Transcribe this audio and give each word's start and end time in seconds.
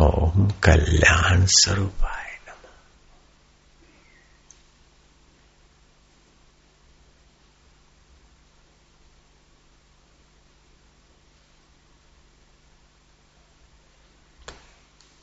ओम 0.00 0.50
कल्याण 0.50 1.46
स्वरूपाय 1.46 2.38
नमः। 2.48 2.70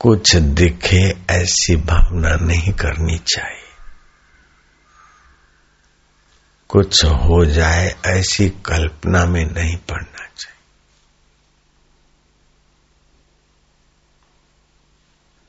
कुछ 0.00 0.36
दिखे 0.36 1.16
ऐसी 1.30 1.76
भावना 1.76 2.34
नहीं 2.36 2.72
करनी 2.72 3.18
चाहिए। 3.18 3.60
कुछ 6.68 7.04
हो 7.04 7.44
जाए 7.44 7.96
ऐसी 8.06 8.48
कल्पना 8.48 9.24
में 9.24 9.44
नहीं 9.44 9.76
पड़ना 9.76 10.26
चाहिए। 10.36 10.53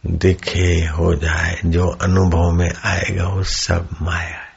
दिखे 0.08 0.86
हो 0.86 1.16
जाए, 1.16 1.62
जो 1.66 1.88
अनुभव 1.88 2.52
में 2.52 2.74
आएगा 2.84 3.28
वो 3.28 3.44
सब 3.44 3.90
माया 4.02 4.38
है। 4.40 4.56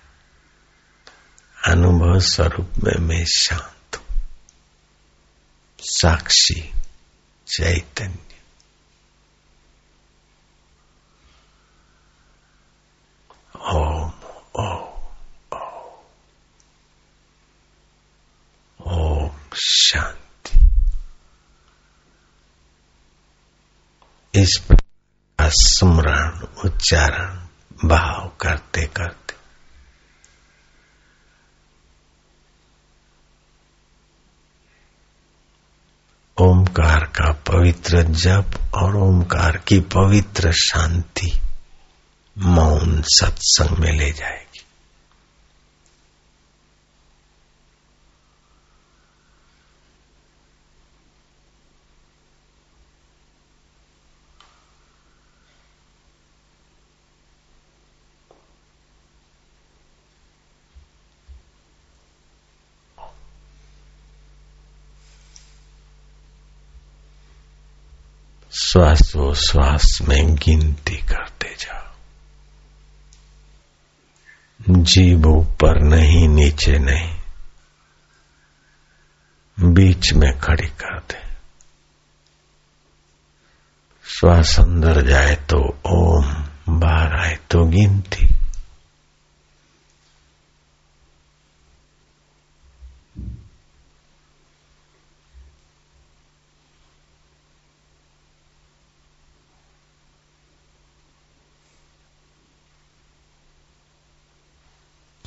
अनुभव 1.67 2.19
स्वरूप 2.19 2.73
में 2.85 2.99
मैं 2.99 3.25
शांत 3.25 3.97
हूँ। 3.97 4.21
साक्षी 5.81 6.73
चैतन्य। 7.47 8.19
ओम 18.81 19.31
शांति। 19.55 20.69
इस 24.43 24.63
प्रकार 25.49 25.65
स्मरण 25.65 26.47
उच्चारण, 26.65 27.47
भाव 27.89 28.29
करते 28.41 28.87
करते। 28.87 29.35
ओमकार 36.45 37.05
का 37.05 37.33
पवित्र 37.33 38.03
जप 38.03 38.51
और 38.75 38.97
ओमकार 38.97 39.57
की 39.57 39.81
पवित्र 39.81 40.53
शांति 40.53 41.41
मौन 42.39 43.03
सत्संग 43.03 43.79
में 43.79 43.93
ले 43.93 44.13
जाएगी। 44.13 44.48
श्वासोश्वास 68.53 69.99
में 70.03 70.35
गिनती 70.35 70.97
करते 70.97 71.57
जाओ। 71.61 71.95
जीव 74.71 75.27
ऊपर 75.27 75.83
नहीं, 75.83 76.29
नीचे 76.29 76.79
नहीं। 76.79 77.19
बीच 79.75 80.13
में 80.13 80.39
खड़ी 80.39 80.67
कर 80.67 80.99
दे। 80.99 81.29
श्वास 84.05 84.61
अंदर 84.61 85.07
जाए 85.07 85.35
तो 85.37 85.81
ओम, 85.87 86.47
बाहर 86.79 87.17
आए 87.21 87.37
तो 87.51 87.65
गिनती। 87.65 88.38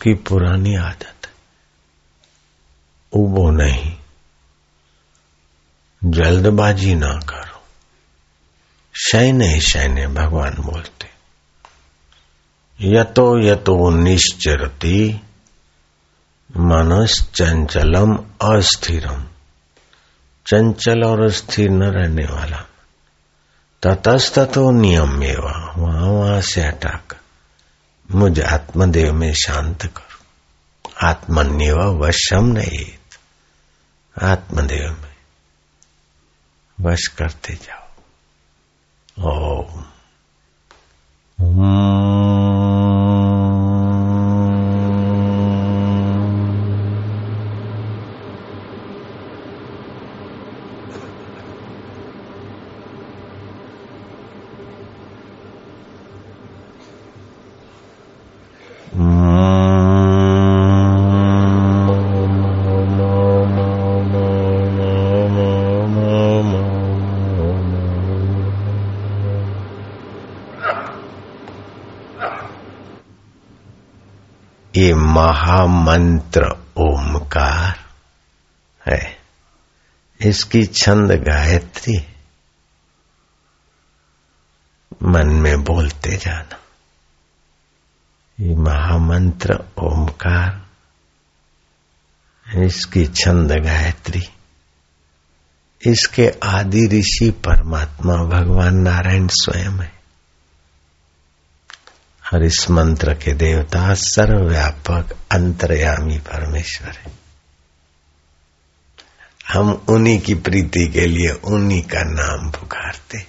की 0.02 0.14
पुरानी 0.14 0.76
आदत 0.76 1.30
उबो 3.14 3.52
नहीं। 3.52 3.98
जल्दबाजी 6.04 6.96
ना 6.96 7.14
करो। 7.14 7.64
शैने 8.94 9.62
शैने 9.62 10.08
भगवान 10.08 10.54
बोलते। 10.54 11.10
यतो 12.82 13.40
यतो 13.40 13.90
निश्चरती 13.90 15.22
मनस 16.58 17.30
चंचलम 17.36 18.16
अस्थिरम। 18.42 19.24
चंचल 20.48 21.04
और 21.04 21.22
अस्थिर 21.22 21.70
न 21.70 21.84
रहने 21.84 22.26
वाला। 22.26 22.68
ततस्ततो 23.82 24.72
नियम 24.72 25.24
एवं 25.24 25.76
वहाँ 25.78 26.10
वहाँ 26.10 26.42
से 26.42 26.62
हटाकर 26.62 27.21
मुझ 28.12 28.40
आत्मदेव 28.40 29.14
में 29.14 29.34
शांत 29.34 29.82
करो। 29.82 30.26
आत्मन्यव 31.08 31.78
वशम 31.78 32.46
नहीं 32.46 32.98
आत्मदेव 34.22 34.98
में 35.02 35.16
वश 36.82 37.08
करते 37.08 37.54
जाओ। 37.54 37.88
ओम। 39.28 39.86
ये 74.76 74.94
महामंत्र 74.94 76.46
ओमकार 76.78 77.90
है। 78.90 79.20
इसकी 80.22 80.66
छंद 80.66 81.12
गायत्री। 81.12 82.16
मन 85.04 85.28
में 85.28 85.64
बोलते 85.64 86.18
जाना। 86.18 86.60
ये 88.40 88.56
महामंत्र 88.56 89.64
ओमकार। 89.78 90.68
इसकी 92.64 93.06
छंद 93.06 93.52
गायत्री। 93.52 94.24
इसके 95.86 96.34
आदि 96.44 96.88
ऋषि 96.88 97.32
परमात्मा 97.32 98.14
भगवान 98.14 98.76
नारायण 98.76 99.28
स्वयं 99.28 99.80
है। 99.80 100.01
और 102.32 102.44
इस 102.44 102.70
मंत्र 102.72 103.14
के 103.14 103.34
देवता 103.34 103.94
सर्वव्यापक 103.94 105.16
अंतर्यामी 105.32 106.18
परमेश्वर 106.28 106.98
है 106.98 107.20
हम 109.48 109.72
उन्हीं 109.90 110.20
की 110.20 110.34
प्रीति 110.42 110.88
के 110.88 111.06
लिए 111.08 111.32
उन्हीं 111.46 111.82
का 111.84 112.04
नाम 112.04 112.50
पुकारते 112.52 113.26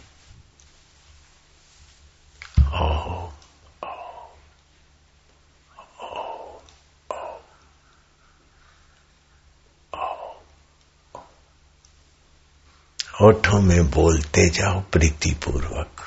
होठों 13.22 13.60
में 13.60 13.90
बोलते 13.90 14.48
जाओ 14.50 14.80
प्रीतिपूर्वक 14.92 16.00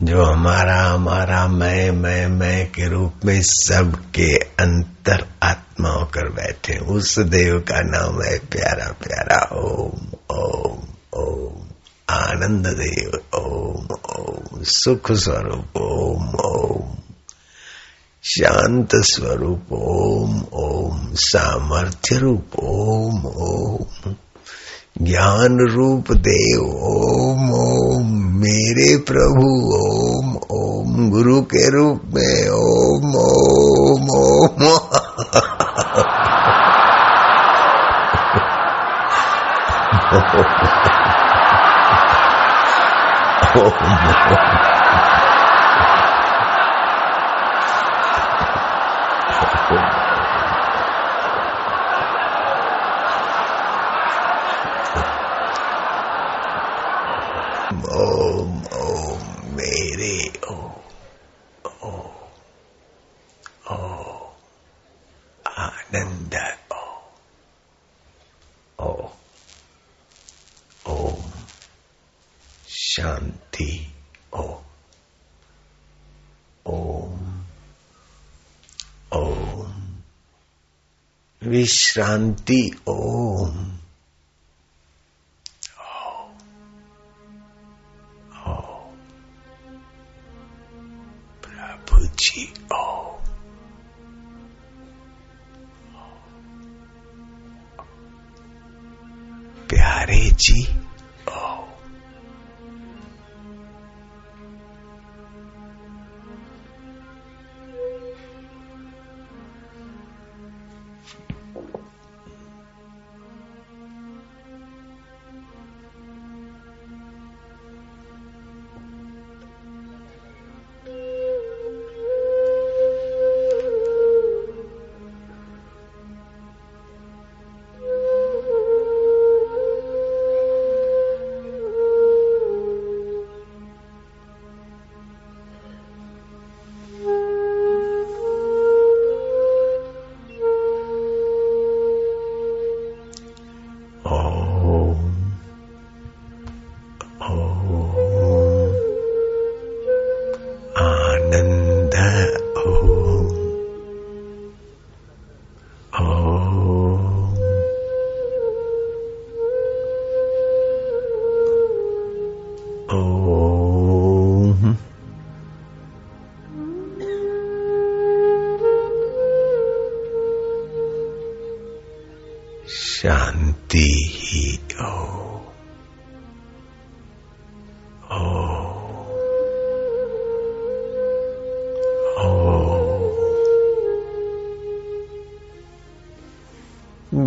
जो 0.00 0.24
हमारा 0.24 0.76
हमारा 0.82 1.46
मैं 1.98 2.28
मैं 2.28 2.66
के 2.72 2.88
रूप 2.88 3.24
में 3.24 3.42
सबके 3.42 4.36
अंतर 4.36 5.26
आत्मा 5.42 5.88
होकर 5.88 6.28
बैठे 6.28 6.78
उस 6.78 7.18
देव 7.18 7.58
का 7.60 7.80
नाम 7.80 8.22
है 8.22 8.38
प्यारा 8.38 8.92
प्यारा, 8.92 9.56
ओम 9.56 10.12
ओम 10.36 10.78
ओम, 11.14 11.68
आनंद 12.10 12.66
देव, 12.66 13.20
ओम 13.34 13.88
ओम, 14.18 14.62
सुख 14.62 15.12
स्वरूप, 15.12 15.76
ओम 15.76 16.28
ओम, 16.34 16.96
शांत 18.24 18.88
स्वरूप, 18.94 19.72
ओम 19.72 20.40
ओम, 20.52 21.14
सामर्थ्य 21.14 22.16
रूप, 22.16 22.58
ओम 22.58 23.26
ओम, 23.26 24.14
ज्ञान 25.02 25.58
रूप 25.60 26.12
देव, 26.12 26.62
ओम 26.62 27.50
ओम, 27.52 28.14
मेरे 28.38 28.96
प्रभु, 28.96 29.48
ओम 29.76 29.97
गुरु 30.98 31.40
के 31.42 31.68
रूप 31.70 32.02
में 32.14 32.48
ओम 32.48 33.14
ओम 33.16 34.10
ओम 34.18 34.68
ओम 57.88 58.62
ओम 58.74 59.22
मेरे 59.56 60.16
ओम 60.50 60.72
ओम 61.84 62.10
ओम 63.70 64.26
आनंद 65.46 66.36
ओम 68.78 69.08
ओम 70.86 71.30
शांति 72.68 73.70
ओम 74.34 74.62
ओम 76.66 77.44
ओम 79.12 79.72
विश्रांति। 81.48 82.70
ओम। 82.88 83.78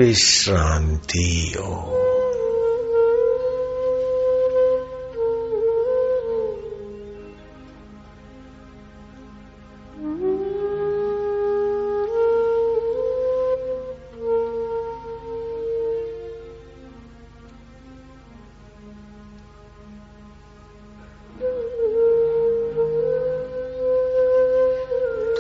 विश्रांति 0.02 1.30
ओ 1.60 2.02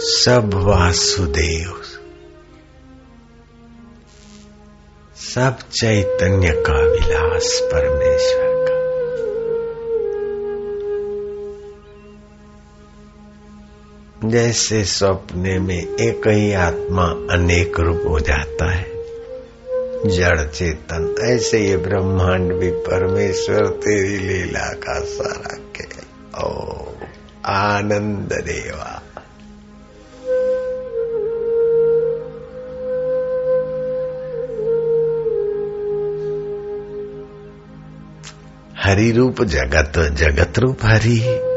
सब 0.01 0.53
वासुदेव 0.53 2.00
सब 5.35 5.57
चैतन्य 5.71 6.51
का 6.51 6.79
विलास 6.79 7.59
परमेश्वर 7.63 8.65
का। 8.67 8.81
जैसे 14.29 14.83
सपने 14.83 15.59
में 15.59 15.95
एक 15.95 16.27
ही 16.27 16.53
आत्मा 16.53 17.05
अनेक 17.05 17.79
रूप 17.79 18.03
हो 18.07 18.19
जाता 18.19 18.71
है, 18.71 18.91
जड़ 20.05 20.49
चेतन, 20.49 21.15
ऐसे 21.21 21.59
ये 21.59 21.77
ब्रह्मांड 21.77 22.53
भी 22.53 22.71
परमेश्वर 22.71 23.67
तेरी 23.67 24.17
लीला 24.17 24.73
का 24.73 24.99
सारा 24.99 25.57
खेल 25.75 26.41
ओ, 26.41 26.77
आनंद 27.45 28.29
देवा। 28.33 29.00
हरि 38.91 39.11
रूप 39.11 39.41
जगत 39.43 39.99
जगत 40.13 40.59
रूप 40.59 40.79
हरि। 40.83 41.50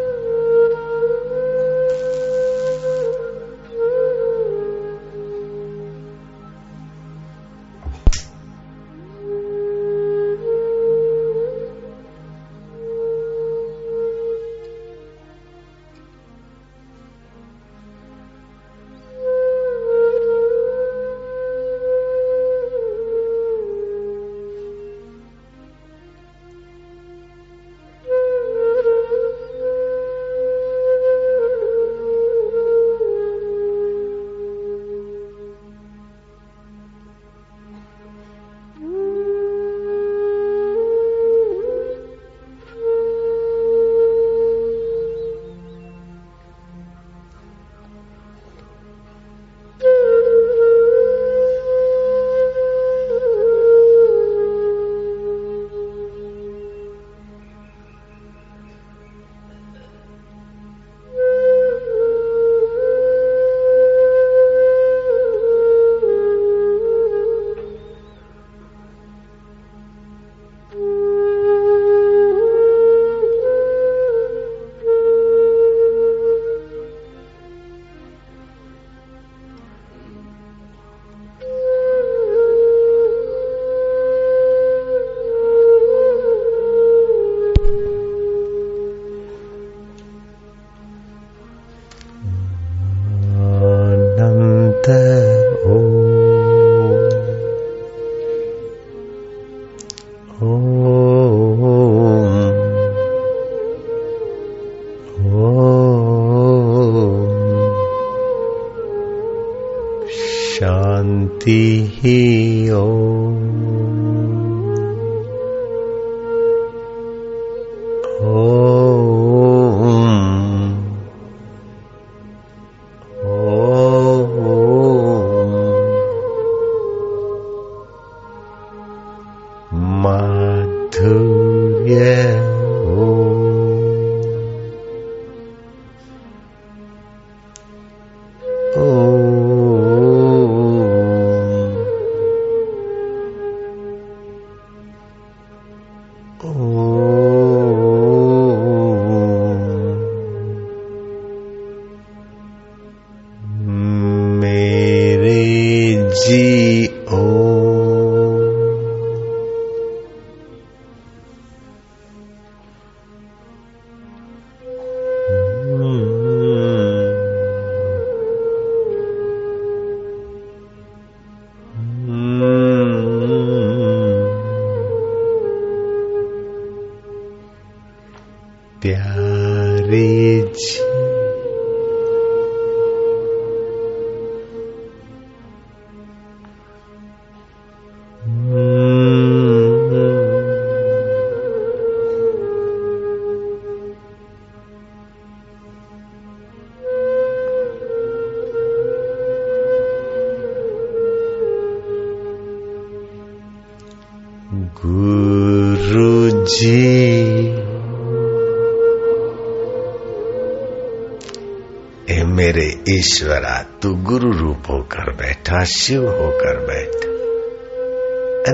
ईश्वरा, 212.88 213.66
तू 213.82 213.94
गुरु 213.94 214.32
रूप 214.32 214.62
होकर 214.70 215.12
बैठा, 215.12 215.64
शिव 215.64 216.02
होकर 216.02 216.66
बैठ। 216.66 216.94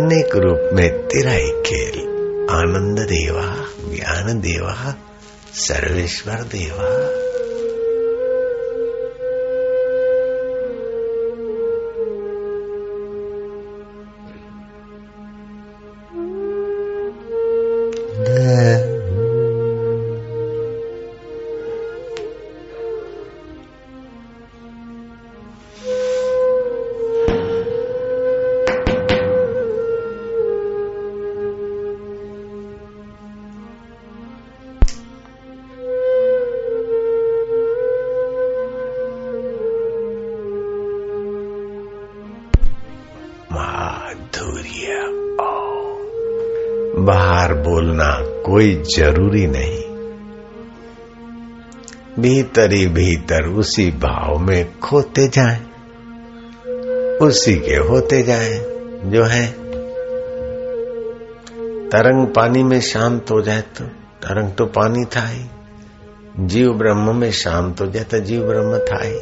अनेक 0.01 0.37
रूप 0.37 0.71
में 0.73 1.07
तेरा 1.07 1.33
ही 1.33 1.51
खेल, 1.51 2.01
आनंद 2.51 2.99
देवा, 2.99 3.69
ज्ञान 3.95 4.41
देवा, 4.41 4.97
सर्वेश्वर 5.55 6.35
देवा। 6.35 7.10
कोई 48.51 48.75
ज़रूरी 48.75 49.47
नहीं। 49.47 49.85
भीतर 52.23 52.73
ही 52.73 52.87
भीतर 52.87 53.49
उसी 53.49 53.91
भाव 53.91 54.39
में 54.39 54.79
खोते 54.79 55.29
जाए। 55.29 55.61
उसी 57.19 57.55
के 57.55 57.77
होते 57.77 58.23
जाए 58.23 58.59
जो 59.05 59.25
है। 59.25 59.47
तरंग 61.89 62.27
पानी 62.27 62.63
में 62.63 62.81
शांत 62.81 63.31
हो 63.31 63.41
जाए 63.41 63.61
तो 63.61 63.85
तरंग 64.23 64.53
तो 64.53 64.67
पानी 64.67 65.05
था 65.05 65.29
ही। 65.29 65.45
जीव 66.39 66.73
ब्रह्म 66.73 67.17
में 67.17 67.33
शांत 67.33 67.81
हो 67.81 67.87
जाए 67.87 68.05
तो 68.05 68.19
जीव 68.19 68.43
ब्रह्म 68.43 68.79
था 68.79 69.05
ही। 69.05 69.19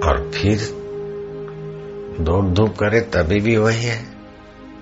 और 0.00 0.30
फिर 0.34 0.58
दौड़ 2.20 2.44
धूप 2.44 2.76
करे 2.76 3.00
तभी 3.00 3.40
भी 3.40 3.56
वही 3.56 3.82
है। 3.82 4.17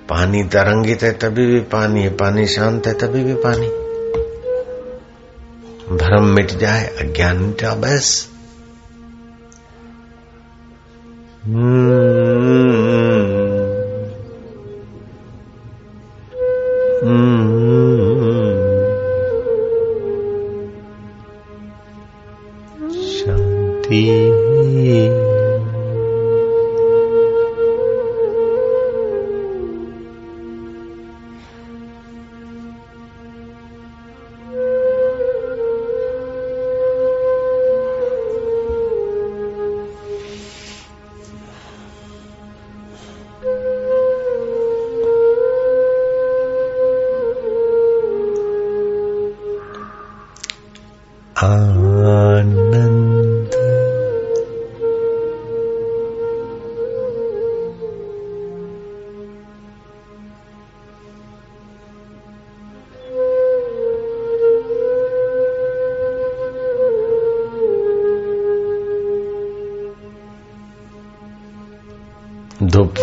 पानी 0.09 0.45
तरंगित 0.45 1.03
है, 1.03 1.13
तभी 1.13 1.47
भी 1.47 1.61
पानी 1.61 2.03
है। 2.03 2.17
पानी 2.17 2.47
शांत 2.47 2.87
है, 2.87 2.95
तभी 2.95 3.25
भी 3.25 3.35
पानी। 3.35 3.67
भ्रम 5.97 6.25
मिट 6.25 6.51
जाए 6.51 6.87
अज्ञान 6.87 7.37
मिटा 7.37 7.75
बस। 7.75 8.33
शांति 11.47 11.86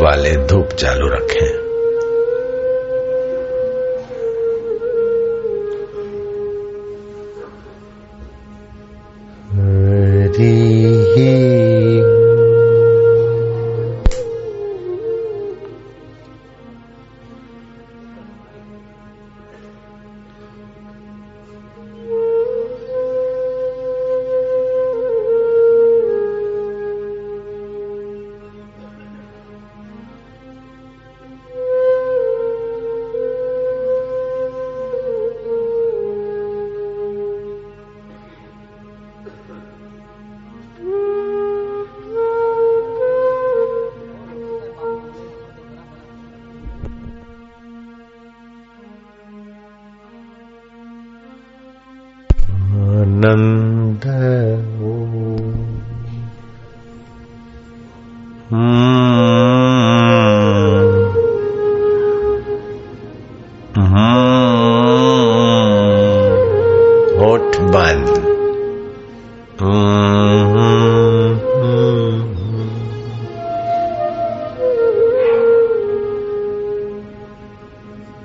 वाले 0.03 0.35
धूप 0.47 0.69
चालू 0.79 1.07
रखें। 1.07 1.63
हरी 9.53 11.62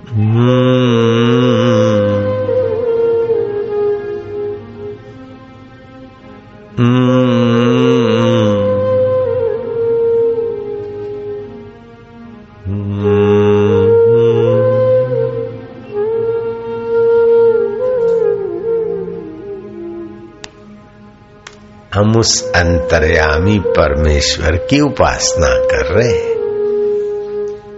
हम 0.09 0.17
उस 22.17 22.53
अंतर्यामी 22.53 23.59
परमेश्वर 23.59 24.57
की 24.57 24.81
उपासना 24.81 25.49
कर 25.49 25.95
रहे 25.95 26.09
हैं। 26.09 26.28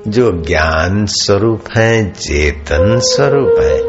जो 0.09 0.43
ज्ञान 0.43 1.07
स्वरूप 1.07 1.65
है, 1.77 2.13
चेतन 2.13 3.01
स्वरूप 3.03 3.55
है। 3.61 3.81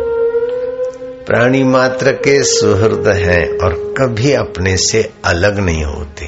प्राणी 1.26 1.64
मात्र 1.64 2.12
के 2.12 2.44
सुहृद 2.44 3.08
हैं 3.08 3.58
और 3.58 3.96
कभी 3.98 4.34
अपने 4.34 4.78
से 4.78 5.10
अलग 5.26 5.60
नहीं 5.60 5.84
होते। 5.84 6.26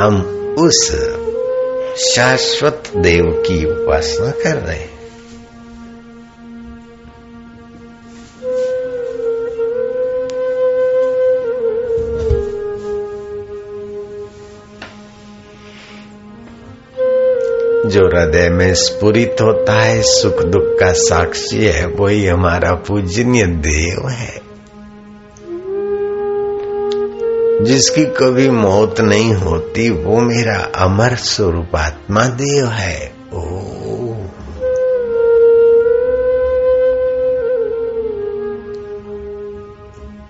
हम 0.00 0.20
उस 0.58 0.92
शाश्वत 1.98 2.82
देव 2.96 3.24
की 3.46 3.64
उपासना 3.64 4.30
कर 4.30 4.56
रहे 4.56 4.76
हैं। 4.76 4.99
जो 17.90 18.06
हृदय 18.06 18.48
में 18.48 18.74
स्पुरित 18.74 19.36
होता 19.42 19.72
है, 19.72 20.02
सुख 20.02 20.42
दुख 20.42 20.62
का 20.62 20.92
साक्षी 20.92 21.66
है, 21.66 21.86
वही 21.86 22.26
हमारा 22.26 22.72
पूजनीय 22.72 23.46
देव 23.46 24.08
है। 24.08 24.50
जिसकी 27.64 28.04
कभी 28.04 28.50
मौत 28.50 29.00
नहीं 29.00 29.34
होती, 29.34 29.90
वो 29.90 30.20
मेरा 30.20 30.68
अमर 30.76 31.14
स्वरूप 31.14 31.76
आत्मा 31.76 32.24
देव 32.24 32.66
है। 32.66 33.12
ओ 33.34 33.40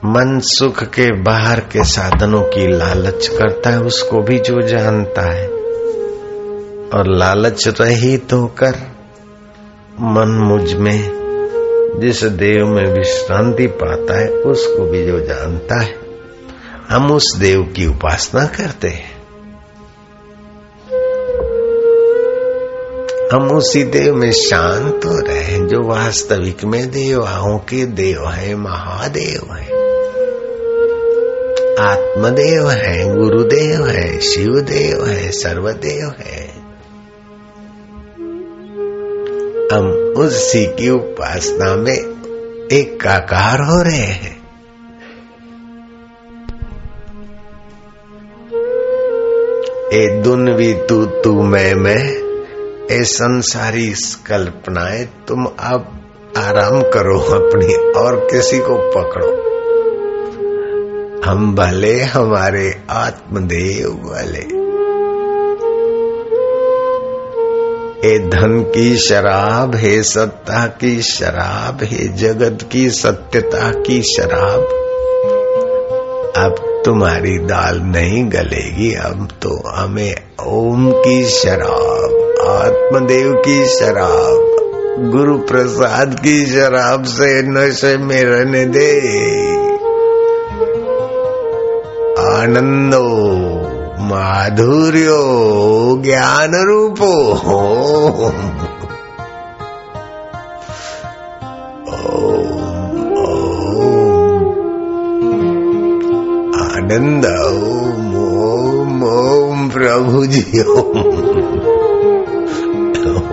मन 0.04 0.40
सुख 0.42 0.84
के 0.84 1.22
बाहर 1.22 1.60
के 1.60 1.84
साधनों 1.84 2.42
की 2.42 2.76
लालच 2.76 3.26
करता 3.28 3.70
है, 3.70 3.80
उसको 3.80 4.22
भी 4.22 4.38
जो 4.38 4.60
जानता 4.60 5.22
है। 5.22 5.49
और 6.94 7.16
लालच 7.16 7.80
रहित 7.80 8.32
होकर 8.32 8.74
मन 10.00 10.28
मुझमें 10.28 11.20
जिस 12.00 12.24
देव 12.24 12.66
में 12.66 12.94
विश्रांति 12.94 13.66
पाता 13.66 14.18
है, 14.18 14.28
उसको 14.28 14.84
भी 14.84 15.06
जो 15.06 15.20
जानता 15.20 15.80
है, 15.80 15.94
हम 16.90 17.12
उस 17.12 17.36
देव 17.36 17.72
की 17.76 17.86
उपासना 17.86 18.44
करते 18.44 18.88
हैं। 18.88 19.20
हम 23.32 23.50
उसी 23.50 23.84
देव 23.84 24.14
में 24.14 24.32
शांत 24.32 25.04
हो 25.04 25.20
रहे 25.20 25.38
हैं 25.38 25.66
जो 25.66 25.88
वास्तविक 25.88 26.64
में 26.64 26.90
देवाओं 26.90 27.58
के 27.58 27.86
देव 27.86 28.28
है, 28.28 28.54
महादेव 28.54 29.54
है। 29.54 29.80
आत्मदेव 31.86 32.70
है, 32.70 33.16
गुरुदेव 33.16 33.86
है, 33.86 34.20
शिवदेव 34.20 35.06
है, 35.06 35.30
सर्वदेव 35.30 36.12
है। 36.20 36.59
उसी 40.20 40.66
की 40.66 40.90
उपासना 40.90 41.76
में 41.76 41.96
एकाकार 42.72 43.60
हो 43.60 43.82
रहे 43.82 43.96
हैं। 43.96 44.40
ए 49.92 50.22
दुनवी 50.24 50.74
तू 50.74 51.06
तू 51.06 51.42
मैं 51.42 51.74
मैं, 51.74 52.10
ए 52.90 53.04
संसारी 53.04 53.94
कल्पनाएँ, 54.26 55.08
तुम 55.28 55.44
अब 55.44 56.00
आराम 56.36 56.82
करो, 56.82 57.20
अपनी 57.20 57.74
और 57.92 58.16
किसी 58.16 58.58
को 58.58 58.74
पकड़ो। 58.74 59.50
हम 61.30 61.54
भले, 61.54 62.00
हमारे 62.00 62.82
आत्मदेव 62.90 63.90
भले। 63.90 64.59
ए 68.04 68.18
धन 68.18 68.72
की 68.74 68.96
शराब, 68.96 69.74
है 69.74 70.02
सत्ता 70.02 70.66
की 70.66 71.02
शराब, 71.02 71.84
है 71.84 72.16
जगत 72.16 72.68
की 72.72 72.90
सत्यता 72.90 73.70
की 73.70 74.02
शराब। 74.02 74.60
अब 76.36 76.82
तुम्हारी 76.84 77.38
दाल 77.38 77.80
नहीं 77.80 78.30
गलेगी, 78.30 78.94
अब 78.94 79.28
तो 79.42 79.68
हमें 79.68 80.14
ओम 80.46 80.92
की 80.92 81.24
शराब, 81.24 82.34
आत्मदेव 82.48 83.32
की 83.32 83.66
शराब, 83.66 84.56
गुरु 85.12 85.38
प्रसाद 85.38 86.14
की 86.14 86.46
शराब 86.46 87.04
से 87.04 87.42
नशे 87.42 87.96
में 87.96 88.24
रहने 88.24 88.64
दे। 88.64 89.00
आनंदो। 92.36 93.49
माधुर्यो 94.10 95.18
ज्ञान 96.04 96.54
रूपो 96.68 97.10
आनंद 106.62 107.26
ओम 107.26 108.16
ओम 108.24 109.02
ओम 109.10 109.68
प्रभु 109.76 110.24
जी 110.34 110.42
ओम 110.74 110.98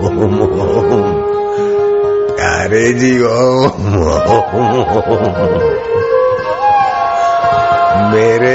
ओम 0.06 0.40
ओम 0.42 1.02
प्यारे 2.30 2.92
जी 3.00 3.12
ओम 3.32 3.94
ओम 4.08 5.28
मेरे 8.12 8.54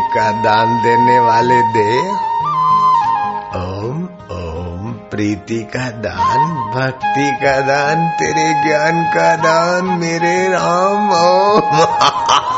का 0.10 0.32
दान 0.44 0.78
देने 0.84 1.20
वाले 1.20 1.62
दे 1.74 2.00
ओम 3.58 4.04
ओम, 4.32 4.92
प्रीति 5.12 5.60
का 5.64 5.90
दान, 5.90 6.46
भक्ति 6.76 7.32
का 7.44 7.60
दान, 7.62 8.08
तेरे 8.10 8.48
ज्ञान 8.64 9.04
का 9.16 9.36
दान, 9.36 9.86
मेरे 10.00 10.38
राम, 10.50 11.12
ओम। 11.12 12.46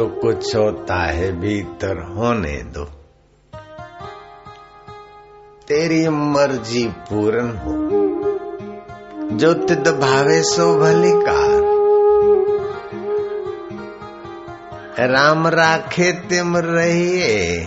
जो 0.00 0.08
कुछ 0.08 0.56
होता 0.56 0.94
है 0.94 1.40
भीतर 1.40 2.02
होने 2.02 2.62
दो। 2.62 2.84
तेरी 5.68 6.08
मर्ज़ी 6.08 6.88
पूर्ण 6.88 7.48
हो। 7.48 7.72
जो 9.36 9.54
तिद 9.54 9.88
भावे 9.88 10.42
सो 10.42 10.78
भलिकार 10.78 11.60
राम 15.08 15.48
राखे 15.48 16.12
तिम 16.12 16.56
रहिए। 16.56 17.66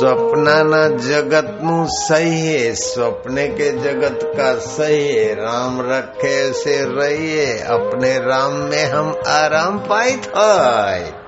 सपना 0.00 0.62
न 0.62 0.98
जगत 0.98 1.58
मु 1.62 1.86
सही 1.88 2.46
है 2.46 2.74
सपने 2.74 3.48
के 3.48 3.70
जगत 3.70 4.20
का 4.36 4.54
सही 4.54 5.08
है। 5.08 5.34
राम 5.34 5.80
रखे 5.80 6.52
से 6.52 6.84
रहिए, 6.84 7.58
अपने 7.58 8.18
राम 8.18 8.52
में 8.52 8.84
हम 8.84 9.14
आराम 9.26 9.78
पाई 9.78 10.12
थे 10.12 11.20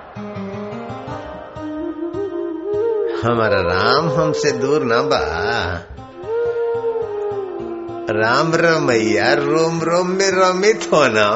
हमारा 3.23 3.61
राम 3.61 4.09
हमसे 4.09 4.53
दूर 4.53 4.83
ना 4.83 5.03
बा। 5.03 5.21
राम 8.11 8.53
रमैया 8.55 9.33
रोम 9.33 9.81
रोम 9.83 10.09
में 10.09 10.31
रमित 10.31 10.89
होना। 10.93 11.29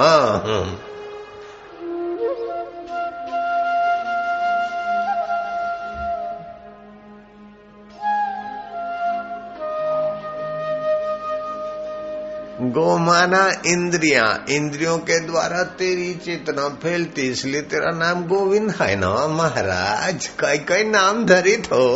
गोमाना 12.60 13.52
इंद्रिया 13.66 14.38
इंद्रियों 14.48 14.98
के 14.98 15.20
द्वारा 15.20 15.62
तेरी 15.62 16.14
चेतना 16.14 16.68
फैलती 16.68 17.22
इसलिए 17.22 17.60
तेरा 17.60 17.90
नाम 17.90 18.26
गोविंद 18.26 18.74
है 18.80 18.96
ना 18.96 19.26
महाराज? 19.26 20.26
कई 20.26 20.58
कई 20.58 20.84
नाम 20.84 21.26
धरित 21.26 21.66
हो। 21.66 21.88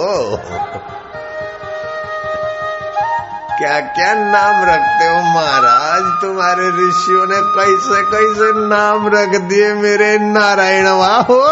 क्या 3.58 3.80
क्या 3.80 4.14
नाम 4.14 4.64
रखते 4.64 5.08
हो 5.08 5.16
महाराज? 5.16 6.22
तुम्हारे 6.22 6.68
ऋषियों 6.68 7.26
ने 7.26 7.40
कैसे 7.40 8.02
कैसे 8.02 8.68
नाम 8.68 9.08
रख 9.08 9.40
दिए 9.40 9.74
मेरे 9.74 10.18
नारायण 10.18 10.86
हो। 10.86 11.44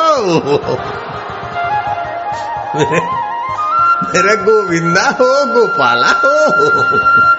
मेरे, 2.77 3.01
मेरे 4.09 4.37
गोविंदा 4.37 5.03
हो 5.03 5.47
गोपाला 5.47 6.09
हो। 6.09 7.38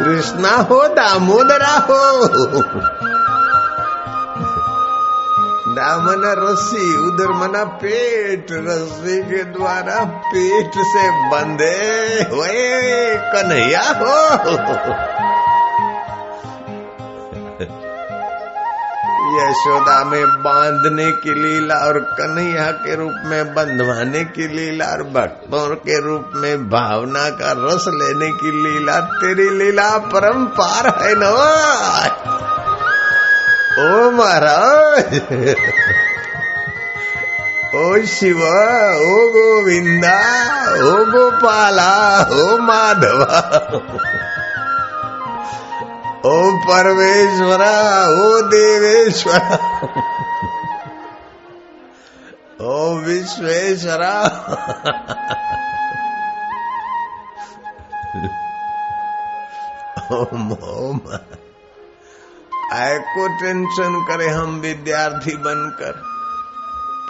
कृष्णा 0.00 0.50
हो, 0.50 0.88
दामोदरा 0.88 1.72
हो। 1.90 2.26
दामना 5.74 6.32
रस्सी, 6.38 6.96
उधर 6.96 7.28
मना 7.28 7.64
पेट, 7.64 8.46
रस्सी 8.50 9.22
के 9.22 9.42
द्वारा 9.44 10.04
पेट 10.04 10.70
से 10.70 11.10
बंधे 11.30 12.26
हुए 12.32 13.14
कन्हैया 13.16 13.80
हो। 13.80 15.19
यशोदा 19.20 20.04
में 20.04 20.26
बांधने 20.26 21.12
की 21.12 21.34
लीला 21.34 21.74
और 21.74 21.98
कन्हैया 21.98 22.70
के 22.70 22.96
रूप 22.96 23.14
में 23.24 23.54
बंधवाने 23.54 24.24
की 24.24 24.48
लीला 24.48 24.86
और 24.86 25.02
भक्तों 25.02 25.74
के 25.76 26.00
रूप 26.00 26.30
में 26.34 26.70
भावना 26.70 27.30
का 27.30 27.54
रस 27.56 27.84
लेने 27.88 28.28
की 28.28 28.50
लीला, 28.50 29.00
तेरी 29.00 29.50
लीला 29.50 29.98
परम्पार 29.98 30.86
है 30.86 31.14
न? 31.16 31.22
ओ 33.80 34.10
महाराज! 34.10 35.04
ओ 37.74 38.06
शिव, 38.06 38.38
ओ 38.96 39.28
गोविंदा, 39.28 40.18
ओ 40.70 41.04
गोपाला, 41.04 42.22
ओ 42.22 42.58
माधवा। 42.58 43.60
ओ 46.26 46.52
परमेश्वरा, 46.56 48.08
ओ 48.08 48.40
देवेश्वरा। 48.42 49.56
ओ 52.60 52.96
विश्वेश्वरा। 52.96 54.20
ओम 60.12 60.52
ओम। 60.52 61.00
को 62.98 63.28
टेंशन 63.28 64.04
करे 64.08 64.28
हम 64.28 64.60
विद्यार्थी 64.60 65.36
बनकर। 65.36 65.92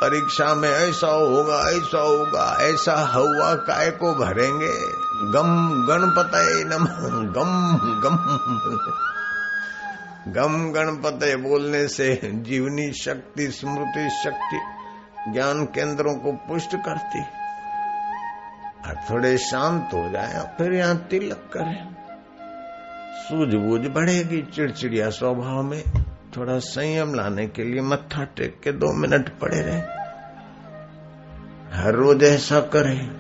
परीक्षा 0.03 0.55
में 0.55 0.71
ऐसा 0.71 1.07
होगा 1.07 1.71
ऐसा 1.71 2.01
होगा, 2.01 2.59
ऐसा 2.61 2.93
हवा 2.93 3.55
काय 3.55 3.91
को 3.91 4.15
भरेंगे। 4.15 5.10
गम 5.23 5.85
गणपत 5.89 6.31
नम, 6.67 6.85
गम 7.33 7.79
गम। 8.01 8.17
गम 10.33 10.73
गणपत 10.73 11.39
बोलने 11.49 11.89
से 11.89 12.21
जीवनी 12.25 12.93
शक्ति, 12.93 13.51
स्मृति 13.51 14.11
शक्ति, 14.25 14.61
ज्ञान 15.33 15.65
केंद्रों 15.65 16.15
को 16.15 16.33
पुष्ट 16.33 16.77
करती 16.77 17.21
और 18.89 18.97
थोड़े 19.11 19.39
शांत 19.39 19.91
हो 19.95 20.11
जाए 20.11 20.55
फिर 20.59 20.73
यहाँ 20.73 20.97
तिलक 20.97 21.51
करें। 21.57 21.95
सूझबूझ 23.13 23.81
बढ़ेगी 23.81 24.43
चिड़चिड़िया 24.43 25.11
स्वभाव 25.11 25.63
में। 25.63 25.85
थोड़ा 26.37 26.59
संयम 26.59 27.15
लाने 27.15 27.47
के 27.47 27.65
लिए 27.65 27.83
मत्था 27.83 28.25
टेक 28.25 28.61
के 28.65 28.73
दो 28.73 28.93
मिनट 28.93 29.39
पड़े 29.39 29.61
रहे। 29.61 29.81
हर 31.79 31.93
रोज 31.95 32.23
ऐसा 32.23 32.61
करें। 32.61 33.20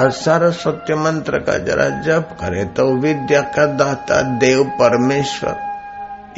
और 0.00 0.10
सरस्वती 0.10 0.94
मंत्र 0.94 1.38
का 1.38 1.56
जरा 1.58 1.88
जप 2.02 2.36
करे 2.40 2.64
तो 2.64 2.86
विद्या 2.96 3.40
का 3.40 3.66
दाता 3.66 4.20
देव 4.38 4.64
परमेश्वर। 4.80 5.56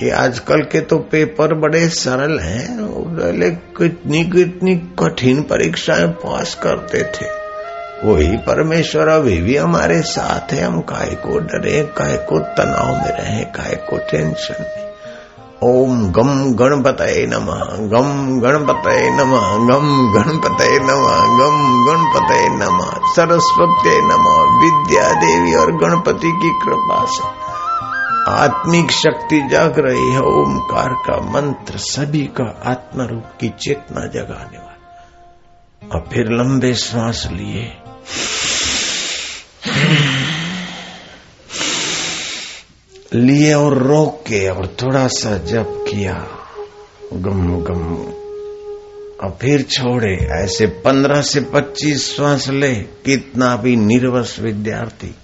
ये 0.00 0.10
आजकल 0.10 0.62
के 0.62 0.80
तो 0.80 0.98
पेपर 0.98 1.54
बड़े 1.54 1.88
सरल 1.88 2.38
हैं 2.38 2.66
कितनी 3.78 4.24
कितनी 4.24 4.74
कठिन 4.98 5.42
परीक्षाएँ 5.42 6.06
पास 6.24 6.54
करते 6.54 7.02
थे। 7.02 7.26
वही 8.04 8.36
परमेश्वर 8.36 9.08
अभी 9.08 9.40
भी 9.40 9.56
हमारे 9.56 10.00
साथ 10.02 10.52
है, 10.52 10.62
हम 10.64 10.80
काय 10.80 11.14
को 11.14 11.38
डरे, 11.38 11.82
काय 11.98 12.16
को 12.28 12.38
तनाव 12.38 12.88
में 12.88 13.10
रहे, 13.10 13.44
काय 13.44 13.74
को 13.90 13.96
टेंशन 14.10 14.62
में। 14.62 14.93
ओम 15.64 16.12
गम 16.12 16.52
गणपतये 16.54 17.26
नमः, 17.26 17.64
गम 17.64 18.40
गणपतये 18.40 19.10
नमः, 19.10 19.56
गम 19.56 20.12
गणपतये 20.12 20.78
नमः, 20.78 21.22
गम 21.38 21.84
गणपतये 21.86 22.48
नमः 22.48 22.90
सरस्वती 23.04 24.00
नमः 24.00 24.60
विद्या 24.60 25.12
देवी 25.12 25.54
और 25.54 25.72
गणपति 25.72 26.32
की 26.42 26.50
कृपा 26.50 27.04
से। 27.04 27.44
आत्मिक 28.32 28.90
शक्ति 28.90 29.48
जाग 29.50 29.74
रही 29.78 30.10
है, 30.10 30.20
ओमकार 30.20 30.88
का 30.88 31.30
मंत्र 31.30 31.78
सभी 31.78 32.30
का 32.40 32.62
आत्म 32.66 33.00
रूप 33.00 33.24
की 33.40 33.48
चेतना 33.48 34.06
जगाने 34.06 34.58
वाला। 34.58 35.08
और 35.94 36.04
फिर 36.12 36.24
लंबे 36.30 36.74
श्वास 36.74 37.28
लिए। 37.32 37.76
लिए 43.12 43.52
और 43.54 43.76
रोक 43.78 44.22
के 44.26 44.48
और 44.48 44.66
थोड़ा 44.82 45.06
सा 45.16 45.36
जप 45.50 45.84
किया 45.88 46.14
गम 47.24 47.42
गम 47.64 47.84
और 49.24 49.36
फिर 49.40 49.62
छोड़े 49.70 50.14
ऐसे 50.38 50.66
पंद्रह 50.86 51.20
से 51.22 51.40
पच्चीस 51.54 52.08
श्वास 52.14 52.48
ले 52.50 52.72
कितना 53.04 53.54
भी 53.56 53.76
निर्वस 53.76 54.36
विद्यार्थी 54.40 55.14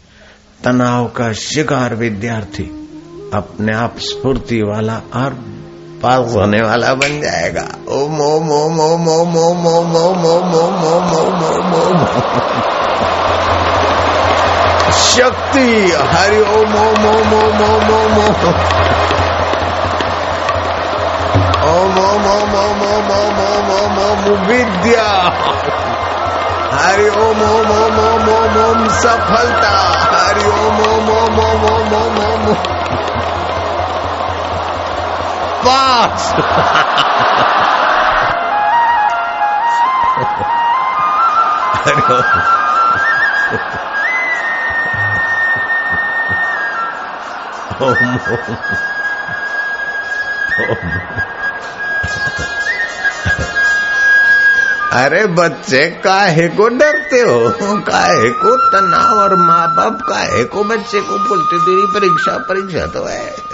तनाव 0.64 1.06
का 1.16 1.32
शिकार 1.42 1.94
विद्यार्थी 1.94 2.64
अपने 3.34 3.76
आप 3.76 3.98
स्फूर्ति 4.08 4.62
वाला 4.70 4.96
और 5.22 5.34
पास 6.02 6.34
होने 6.34 6.60
वाला 6.62 6.94
बन 6.94 7.20
जाएगा 7.20 7.66
ओम 7.96 8.20
ओम 8.22 8.50
ओम 8.52 8.80
ओम 8.80 9.08
ओम 9.08 9.36
ओम 9.38 9.66
ओम 9.66 9.96
ओम 9.96 10.24
ओम 10.26 10.54
ओम 10.54 11.12
ओम 11.16 11.42
ओम 11.50 11.74
ओम 11.82 11.99
शक्ति 15.10 15.68
हरि 16.10 16.40
ओम 16.50 16.74
ओम 16.78 17.06
ओम 17.06 17.32
ओम 17.34 17.62
ओम 17.62 17.88
ओम 17.90 18.18
ओम 21.62 21.62
ओम 21.62 22.26
ओम 22.26 22.26
ओम 22.26 22.50
ओम 22.50 22.82
ओम 22.82 23.10
ओम 23.10 23.40
ओम 23.40 23.68
ओम 23.72 23.98
ओम 24.02 24.22
विद्या 24.46 25.08
हरि 26.74 27.08
ओम 27.18 27.42
ओम 27.42 27.70
ओम 27.72 27.98
ओम 28.00 28.28
ओम 28.28 28.56
ओम 28.60 28.86
सफलता 28.98 29.72
हरि 30.12 30.44
ओम 30.50 30.78
ओम 30.82 31.10
ओम 31.10 31.40
ओम 31.40 31.64
ओम 31.70 31.92
ओम 31.96 32.20
ओम 32.24 32.44
पास 35.64 36.22
हरि 41.76 42.02
अरे 54.92 55.26
बच्चे, 55.26 55.86
काहे 55.86 56.48
को 56.48 56.68
डरते 56.68 57.20
हो? 57.20 57.50
काहे 57.80 58.30
को 58.30 58.56
तनाव 58.56 59.18
और 59.18 59.36
माँ 59.36 59.74
बाप, 59.74 59.98
काहे 60.08 60.44
को 60.44 60.64
बच्चे 60.64 61.00
को 61.00 61.18
बोलते 61.18 61.58
तेरी 61.58 61.86
परीक्षा 61.94 62.38
परीक्षा 62.38 62.86
तो 62.86 63.04
है। 63.04 63.49